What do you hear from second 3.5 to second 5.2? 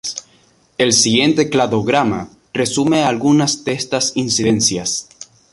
de estas incidencias.